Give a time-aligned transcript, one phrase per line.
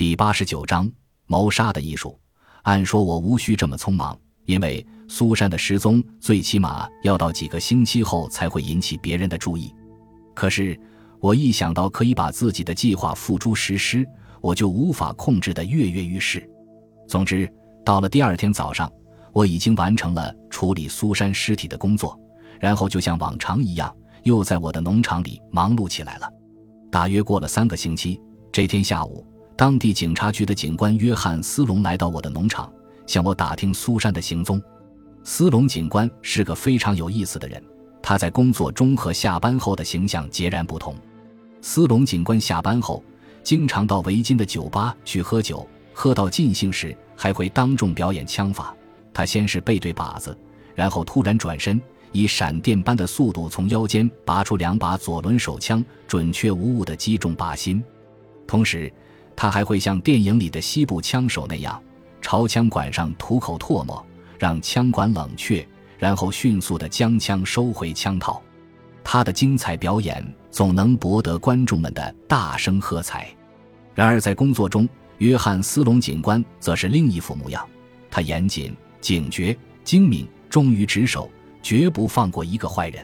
[0.00, 0.90] 第八十九章
[1.26, 2.18] 谋杀的艺术。
[2.62, 9.70] 按说我无需这么匆忙，因为苏珊的失踪最起码要到几个星期后才会引起别人的注意。
[10.34, 10.74] 可是
[11.20, 14.02] 我一想到可以把自己的计划付诸实施，
[14.40, 16.48] 我就无法控制的跃跃欲试。
[17.06, 17.46] 总之，
[17.84, 18.90] 到了第二天早上，
[19.34, 22.18] 我已经完成了处理苏珊尸体的工作，
[22.58, 26.32] 然后就像往常一样，又在我的农场里忙碌起来了。
[26.90, 28.18] 大约过了三个星期，
[28.50, 29.26] 这天下午。
[29.60, 32.72] 当地警察局的警官约翰·斯隆来到我的农场，
[33.06, 34.58] 向我打听苏珊的行踪。
[35.22, 37.62] 斯隆警官是个非常有意思的人，
[38.00, 40.96] 他在工作中和下班后的形象截然不同。
[41.60, 43.04] 斯隆警官下班后
[43.42, 48.74] 经常到维金的酒吧去喝酒，喝到尽兴时还会当众表演枪法。
[49.12, 50.34] 他先是背对靶子，
[50.74, 51.78] 然后突然转身，
[52.12, 57.84] 以闪电般的速度从腰间拔出两把左轮手枪，准确无误地击中靶心，
[58.46, 58.90] 同时。
[59.40, 61.82] 他还会像电影里的西部枪手那样，
[62.20, 64.04] 朝枪管上吐口唾沫，
[64.38, 65.66] 让枪管冷却，
[65.98, 68.42] 然后迅速地将枪收回枪套。
[69.02, 73.34] 他的精彩表演总能博得观众们的大声喝彩。
[73.94, 77.66] 然而，在工作中，约翰·斯隆警官则是另一副模样。
[78.10, 81.30] 他严谨、警觉、精明，忠于职守，
[81.62, 83.02] 绝不放过一个坏人。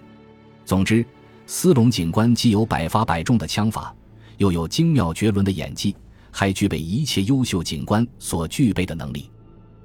[0.66, 1.02] 总之，
[1.46, 3.96] 斯隆警官既有百发百中的枪法，
[4.36, 5.96] 又有精妙绝伦的演技。
[6.38, 9.30] 还具备一切优秀警官所具备的能力。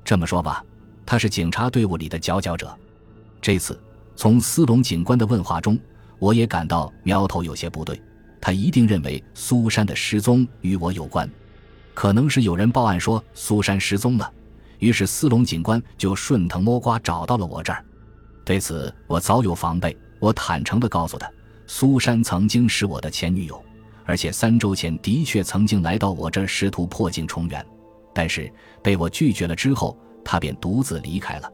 [0.03, 0.61] 这么说吧，
[1.05, 2.77] 他是警察队伍里的佼佼者。
[3.41, 3.81] 这次
[4.17, 5.79] 从斯隆警官的问话中，
[6.19, 8.01] 我也感到苗头有些不对。
[8.41, 11.29] 他一定认为苏珊的失踪与我有关，
[11.93, 14.29] 可能是有人报案说苏珊失踪了，
[14.79, 17.81] 于是斯隆警官就顺藤摸瓜找到了我这儿。
[18.43, 21.31] 对此我早有防备，我坦诚地告诉他，
[21.65, 23.63] 苏珊曾经是我的前女友。
[24.11, 27.65] 而且三周前的确曾经来到我这儿试图破镜重圆，
[28.13, 28.51] 但是
[28.83, 31.49] 被我拒绝了之后，她便独自离开了。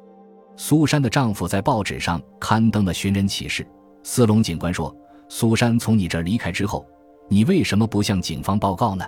[0.55, 3.63] 苏珊的丈夫在报纸上刊登了寻人启事。
[4.01, 4.91] 斯隆警官说
[5.29, 6.83] ：“苏珊从你这儿离开之后，
[7.29, 9.05] 你为什么不向警方报告呢？”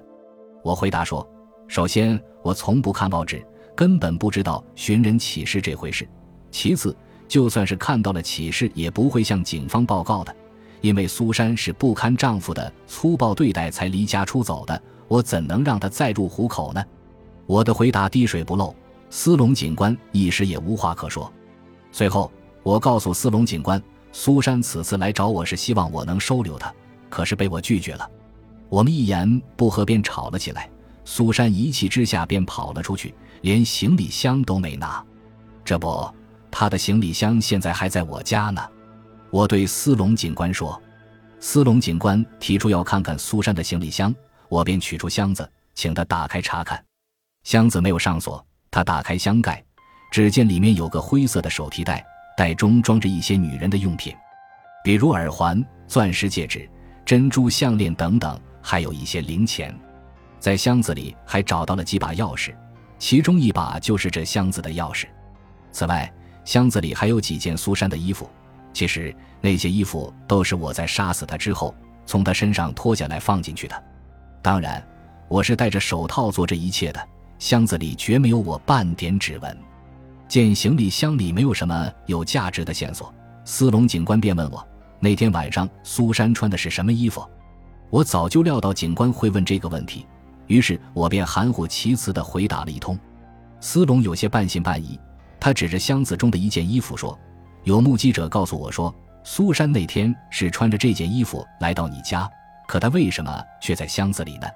[0.63, 1.27] 我回答说
[1.67, 3.43] ：“首先，我从不看报纸，
[3.75, 6.05] 根本不知道寻人启事这回事；
[6.51, 6.95] 其次，
[7.27, 10.35] 就算是看到了启事，也不会向警方报告的。”
[10.81, 16.83] 因为苏珊是不堪丈夫的粗暴对待才离家出走的，我怎能让她再入虎口呢？
[17.45, 18.75] 我的回答滴水不漏，
[19.09, 21.31] 斯隆警官一时也无话可说。
[21.91, 22.31] 随后，
[22.63, 23.81] 我告诉斯隆警官，
[24.11, 26.73] 苏珊此次来找我是希望我能收留她，
[27.09, 28.09] 可是被我拒绝了。
[28.69, 30.69] 我们一言不合便吵了起来，
[31.03, 35.03] 苏珊一气之下便跑了出去，连行李箱都没拿。
[35.65, 36.07] 这不，
[36.51, 38.61] 她的行李箱现在还在我家呢。
[39.31, 40.81] 我对斯隆警官说
[41.39, 44.13] ：“斯隆警官提出要看看苏珊的行李箱，
[44.47, 46.83] 我便取出箱子，请他打开查看。
[47.43, 49.63] 箱子没有上锁，他打开箱盖，
[50.11, 52.03] 只见里面有个灰色的手提袋，
[52.35, 54.15] 袋中装着一些女人的用品，
[54.83, 56.67] 比如耳环、钻石戒指、
[57.05, 59.77] 珍珠项链等等，还有一些零钱。
[60.39, 62.55] 在箱子里还找到了几把钥匙，
[62.97, 65.05] 其中一把就是这箱子的钥匙。
[65.71, 66.11] 此外，
[66.45, 68.27] 箱子里还有几件苏珊的衣服。”
[68.73, 71.73] 其实那些衣服都是我在杀死他之后
[72.05, 73.83] 从他身上脱下来放进去的。
[74.41, 74.81] 当然，
[75.27, 77.07] 我是戴着手套做这一切的。
[77.39, 79.57] 箱子里绝没有我半点指纹。
[80.27, 83.13] 见行李箱里没有什么有价值的线索，
[83.45, 84.65] 斯隆警官便问我
[84.99, 87.25] 那天晚上苏珊穿的是什么衣服。
[87.89, 90.05] 我早就料到警官会问这个问题，
[90.47, 92.99] 于是我便含糊其辞地回答了一通。
[93.61, 94.99] 斯隆有些半信半疑，
[95.39, 97.17] 他指着箱子中的一件衣服说。
[97.63, 98.93] 有目击者告诉我说，
[99.23, 102.29] 苏珊那天是穿着这件衣服来到你家，
[102.67, 104.47] 可她为什么却在箱子里呢？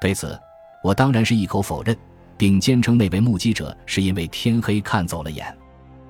[0.00, 0.38] 对此，
[0.82, 1.96] 我当然是一口否认，
[2.36, 5.56] 并坚称那位目击者是因为天黑看走了眼。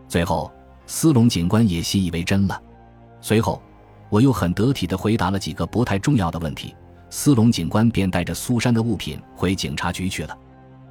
[0.08, 0.52] 最后，
[0.86, 2.60] 斯隆警官也信以为真了。
[3.20, 3.62] 随后，
[4.10, 6.74] 我又很得体地回答了几个不太重要的问题，
[7.10, 10.36] 斯隆警官便带着苏珊的物品回警察局去了。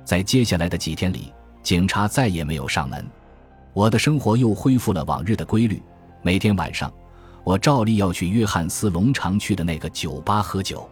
[0.05, 3.05] 在接下来的几天里，警察再也没有上门。
[3.73, 5.81] 我的生活又恢复了往日的规律。
[6.21, 6.91] 每天晚上，
[7.43, 10.87] 我照例要去约翰斯隆常去的那个酒吧喝酒。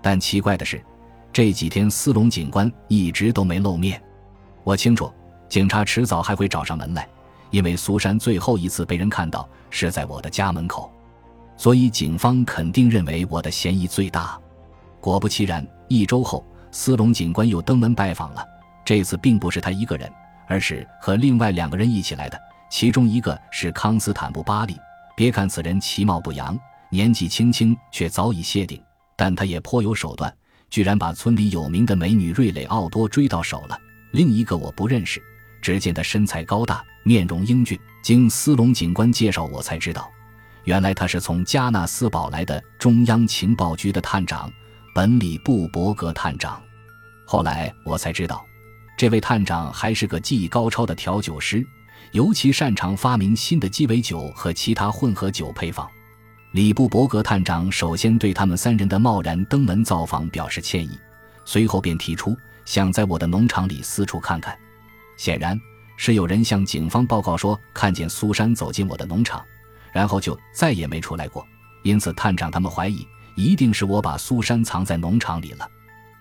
[0.00, 0.82] 但奇怪的是，
[1.32, 4.02] 这几天斯隆警官一直都没露面。
[4.62, 5.12] 我清楚，
[5.48, 7.06] 警察迟早还会找上门来，
[7.50, 10.90] 因为苏珊最后一次被人看到是在我的家门口，
[11.58, 14.40] 所以警方肯定认为我的嫌疑最大。
[15.00, 18.42] 果不其然，一周后，斯隆警官又登门拜访了。
[18.82, 20.10] 这次并不是他一个人。
[20.46, 24.76] 而是和另外两个人一起来的，其中一个是康斯坦布巴利。
[25.16, 26.58] 别看此人其貌不扬，
[26.90, 28.82] 年纪轻轻，却早已谢顶，
[29.16, 30.34] 但他也颇有手段，
[30.70, 33.78] 居然把村里有名的美女瑞蕾奥多追到手了。
[34.12, 35.22] 另一个我不认识，
[35.62, 37.78] 只见他身材高大，面容英俊。
[38.02, 40.10] 经斯隆警官介绍，我才知道，
[40.64, 44.52] 原来他是从加纳斯堡来的中央情报局的探长
[44.94, 46.60] 本里布伯格探长。
[47.26, 48.44] 后来我才知道，
[48.96, 51.66] 这位探长还是个技艺高超的调酒师，
[52.12, 55.88] 尤其擅长发明新的鸡尾酒和其他混合酒配方。
[56.52, 60.96] 里布伯格探长首先对他们三人的贸然登门造访表示歉意，
[61.44, 64.56] 随后便提出想在我的农场里四处看看。
[65.16, 65.60] 显然
[65.96, 69.44] 是有人向警方报告说看见苏珊走进我的农场，
[69.92, 71.44] 然后就再也没出来过。
[71.82, 73.04] 因此，探长他们怀疑
[73.34, 75.68] 一定是我把苏珊藏在农场里了。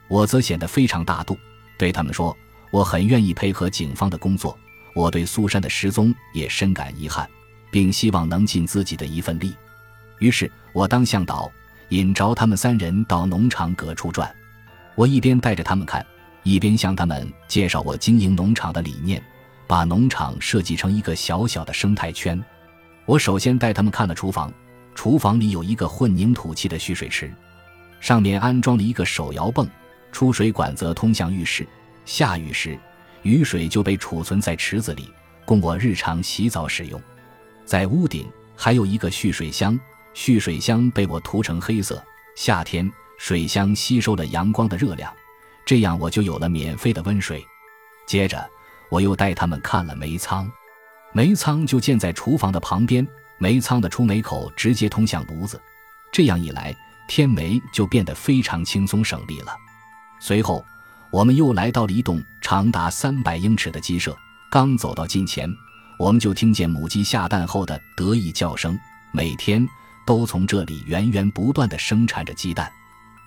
[0.08, 1.38] 我则显得非常大度，
[1.78, 2.36] 对他们说
[2.74, 4.58] 我很愿意配合警方的工作，
[4.96, 7.30] 我对苏珊的失踪也深感遗憾，
[7.70, 9.56] 并希望能尽自己的一份力。
[10.18, 11.52] 于是我当向导，
[11.90, 14.36] 引着他们三人到农场各处转。
[14.96, 16.04] 我一边带着他们看，
[16.42, 19.22] 一边向他们介绍我经营农场的理念，
[19.68, 22.44] 把农场设计成一个小小的生态圈。
[23.06, 24.52] 我首先带他们看了厨房，
[24.96, 27.32] 厨房里有一个混凝土砌的蓄水池，
[28.00, 29.70] 上面安装了一个手摇泵，
[30.12, 31.68] 出水管则通向浴室。
[32.06, 32.78] 下雨时，
[33.22, 35.12] 雨水就被储存在池子里，
[35.46, 37.02] 供我日常洗澡使用。
[37.66, 39.80] 在屋顶还有一个蓄水箱。
[40.16, 42.00] 蓄水箱被我涂成黑色。
[42.36, 45.12] 夏天，水箱吸收了阳光的热量，
[45.66, 47.44] 这样我就有了免费的温水。
[48.06, 48.48] 接着，
[48.90, 50.48] 我又带他们看了煤仓。
[51.14, 53.08] 煤仓就建在厨房的旁边，
[53.40, 55.60] 煤仓的出煤口直接通向炉子。
[56.12, 56.76] 这样一来，
[57.08, 59.56] 添煤就变得非常轻松省力了。
[60.20, 60.64] 随后，
[61.14, 64.18] 我们又来到了一栋长达三百英尺的鸡舍。
[64.50, 65.48] 刚走到近前，
[66.00, 68.78] 我们就听见母鸡下蛋后的得意叫声。
[69.14, 69.66] 每天。
[70.06, 72.70] 都从这里源源不断地生产着鸡蛋，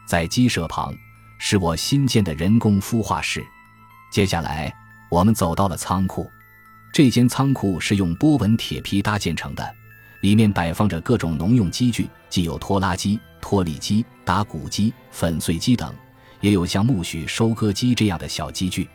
[0.07, 0.95] 在鸡舍旁
[1.39, 3.43] 是我新建的人工孵化室。
[4.13, 4.71] 接下来，
[5.09, 6.31] 我们走到了仓库。
[6.93, 9.67] 这间仓库是用波纹铁皮搭建成的，
[10.21, 15.91] 里面摆放着各种农用机具，既有拖拉机、脱粒机、打谷机、粉碎机等，
[16.47, 18.89] 也有像苜蓿收割机这样的小机具。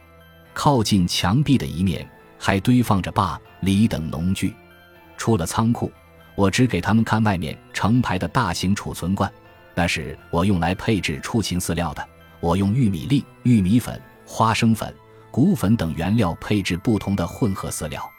[0.53, 2.09] 靠近墙壁的一面
[2.39, 4.56] 还堆放着坝、犁等农具。
[5.18, 5.92] 出了仓库。
[6.33, 9.30] 我只给他们看外面成排的大型储存罐，
[9.75, 12.07] 那是我用来配置畜禽饲料的。
[12.39, 14.95] 我用玉米粒、玉米粉、花生粉、
[15.30, 18.09] 谷粉等原料配置不同的混合饲料。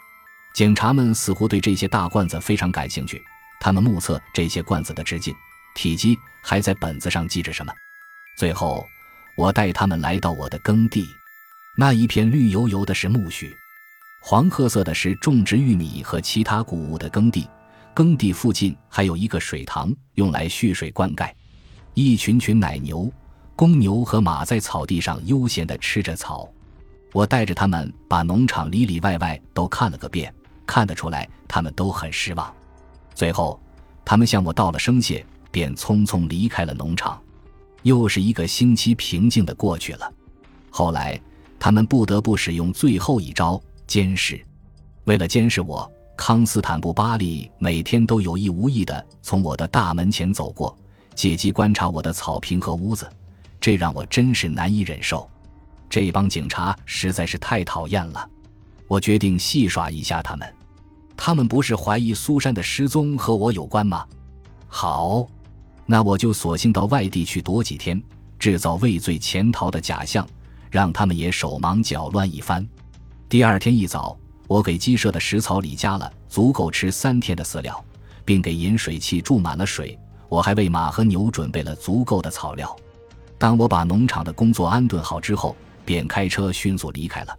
[0.52, 3.20] 警察们似乎对这些大罐子非常感兴趣，
[3.58, 5.34] 他们目测这些罐子的直径、
[5.74, 7.72] 体积，还在本子上记着什么。
[8.36, 8.86] 最后，
[9.36, 11.06] 我带他们来到我的耕地，
[11.76, 13.50] 那一片绿油油的是苜蓿，
[14.20, 17.48] 黄褐色的是种植玉米和其他谷物的耕地。
[17.94, 21.30] 耕地附近还有一个水塘，用来蓄水灌溉。
[21.94, 23.10] 一群群奶牛、
[23.54, 26.48] 公牛和马在草地上悠闲地吃着草。
[27.12, 30.34] 我带着他们把农场里里外外都看了个遍，
[30.66, 32.54] 看得出来他们都很失望。
[33.14, 33.60] 最后，
[34.04, 37.22] 他们向我道了声谢，便匆匆离开了农场。
[37.82, 40.12] 又是一个星期平静地过去了。
[40.70, 41.20] 后来，
[41.58, 44.40] 他们不得不使用最后一招——监视。
[45.04, 45.90] 为了监视我。
[46.14, 50.76] 康斯坦布巴利每天都有意无意地从我的大门前走过，
[51.16, 53.10] 借机观察我的草坪和屋子，
[53.58, 55.28] 这让我真是难以忍受。
[55.88, 58.28] 这帮警察实在是太讨厌了。
[58.86, 60.54] 我决定戏耍一下他们。
[61.16, 64.06] 他们不是怀疑苏珊的失踪和我有关吗？
[64.68, 65.26] 好，
[65.86, 68.02] 那我就索性到外地去躲几天，
[68.38, 70.26] 制造畏罪潜逃的假象，
[70.70, 72.66] 让他们也手忙脚乱一番。
[73.28, 74.16] 第二天一早。
[74.48, 77.82] 我给鸡舍的食槽里加了足够吃三天的饲料，
[78.22, 79.98] 并给饮水器注满了水。
[80.28, 82.76] 我还为马和牛准备了足够的草料。
[83.38, 87.34] 当我把农场的工作安顿好之后，便开车迅速离开了。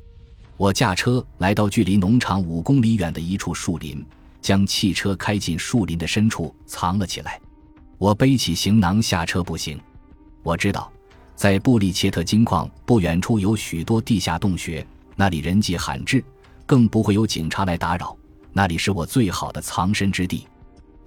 [0.58, 4.04] 我驾车来到距离农场五公里远的一处树林，
[4.42, 7.40] 将汽车开进树林的深处藏了起来。
[8.04, 9.80] 我背起行囊下车步行。
[10.44, 10.92] 我知道，
[11.38, 16.22] 在布利切特金矿不远处有许多地下洞穴，那里人迹罕至。
[16.66, 18.14] 更不会有警察来打扰，
[18.52, 20.46] 那里是我最好的藏身之地。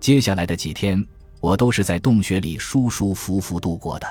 [0.00, 1.07] 接下来的几天，
[1.38, 4.07] 我都是在洞穴里舒舒服服度过的。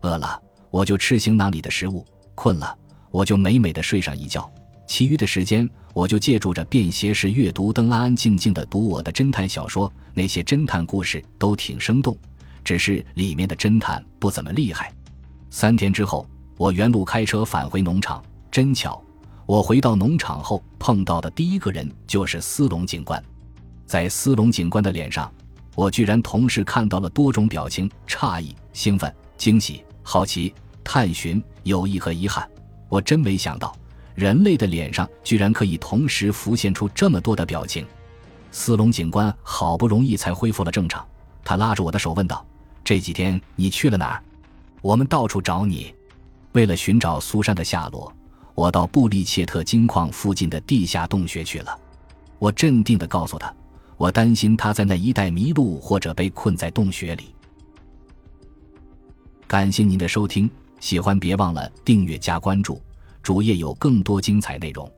[0.00, 2.02] 饿了，我就吃行囊里的食物；
[2.34, 2.74] 困了，
[3.10, 4.50] 我就美美的睡上一觉。
[4.86, 9.92] 其余的时间，我就借助着便携式阅读灯，安安静静的读我的侦探小说。
[10.14, 12.16] 那些侦探故事都挺生动，
[12.64, 14.92] 只是里面的侦探不怎么厉害。
[15.50, 16.26] 三天之后，
[16.56, 19.02] 我原路开车返回农场，真巧。
[19.44, 23.22] 我回到农场后碰到的第一个人就是斯隆警官，
[23.86, 25.32] 在斯隆警官的脸上，
[25.74, 30.52] 我居然同时看到了多种表情：诧异、兴奋、惊喜、好奇、
[30.82, 32.48] 探寻、友谊和遗憾。
[32.88, 33.76] 我真没想到，
[34.16, 37.86] 人类的脸上居然可以同时浮现出这么多的表情。
[38.50, 41.06] 斯隆警官好不容易才恢复了正常，
[41.44, 42.44] 他拉着我的手问道
[42.82, 44.22] ：“这几天你去了哪儿？
[44.80, 45.94] 我们到处找你。
[46.52, 48.10] 为了寻找苏珊的下落，
[48.54, 51.78] 我到布利切特金矿附近的地下洞穴去了。”
[52.38, 53.54] 我镇定地告诉他
[53.98, 57.34] ：“我担心他在那一带迷路，或者被困在洞穴里。”
[59.46, 62.80] 感谢您的收听，喜欢别忘了订阅加关注，
[63.26, 64.88] 主页有更多精彩内容。